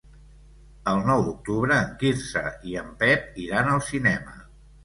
El 0.91 1.01
nou 1.09 1.25
d'octubre 1.27 1.77
en 1.83 1.93
Quirze 2.01 2.43
i 2.73 2.75
en 2.85 2.91
Pep 3.05 3.39
iran 3.47 3.73
al 3.75 3.87
cinema. 3.93 4.39